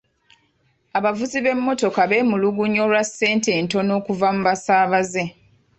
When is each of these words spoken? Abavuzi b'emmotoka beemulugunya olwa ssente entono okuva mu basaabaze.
Abavuzi 0.97 1.37
b'emmotoka 1.41 2.01
beemulugunya 2.11 2.79
olwa 2.85 3.01
ssente 3.07 3.49
entono 3.59 3.91
okuva 3.99 4.27
mu 4.35 4.41
basaabaze. 4.47 5.23